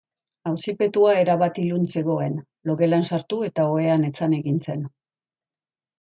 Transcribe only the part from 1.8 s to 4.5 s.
zegoen logelan sartu eta ohean etzan